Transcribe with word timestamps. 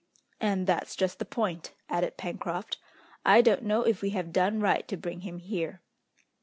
"And 0.39 0.65
that's 0.65 0.95
just 0.95 1.19
the 1.19 1.25
point," 1.25 1.75
added 1.87 2.17
Pencroft, 2.17 2.79
"I 3.23 3.43
don't 3.43 3.61
know 3.61 3.83
if 3.83 4.01
we 4.01 4.09
have 4.17 4.33
done 4.33 4.59
right 4.59 4.87
to 4.87 4.97
bring 4.97 5.21
him 5.21 5.37
here." 5.37 5.83